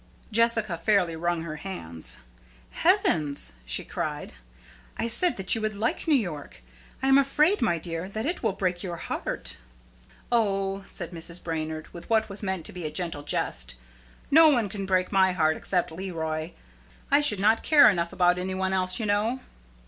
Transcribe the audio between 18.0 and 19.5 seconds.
about any one else, you know."